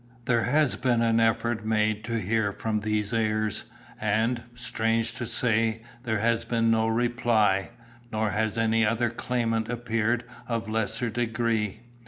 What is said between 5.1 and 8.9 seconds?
to say, there has been no reply, nor has any